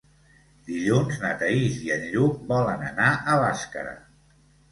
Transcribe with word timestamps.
Dilluns 0.69 1.19
na 1.25 1.33
Thaís 1.41 1.75
i 1.89 1.91
en 1.97 2.07
Lluc 2.15 2.41
volen 2.53 2.87
anar 2.87 3.11
a 3.35 3.35
Bàscara. 3.45 3.93